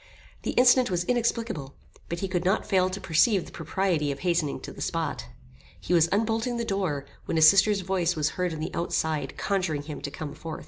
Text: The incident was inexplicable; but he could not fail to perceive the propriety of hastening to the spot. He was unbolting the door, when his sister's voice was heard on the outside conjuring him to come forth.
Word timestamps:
The 0.41 0.53
incident 0.53 0.89
was 0.89 1.03
inexplicable; 1.03 1.75
but 2.09 2.21
he 2.21 2.27
could 2.27 2.43
not 2.43 2.65
fail 2.65 2.89
to 2.89 2.99
perceive 2.99 3.45
the 3.45 3.51
propriety 3.51 4.11
of 4.11 4.21
hastening 4.21 4.59
to 4.61 4.71
the 4.71 4.81
spot. 4.81 5.25
He 5.79 5.93
was 5.93 6.07
unbolting 6.11 6.57
the 6.57 6.65
door, 6.65 7.05
when 7.25 7.37
his 7.37 7.47
sister's 7.47 7.81
voice 7.81 8.15
was 8.15 8.29
heard 8.29 8.51
on 8.51 8.61
the 8.61 8.73
outside 8.73 9.37
conjuring 9.37 9.83
him 9.83 10.01
to 10.01 10.09
come 10.09 10.33
forth. 10.33 10.59